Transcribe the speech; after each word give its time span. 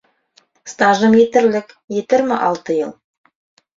Стажым 0.71 1.13
етерлек- 1.19 1.69
етерме 1.99 2.41
алты 2.49 2.79
йыл. 2.81 2.95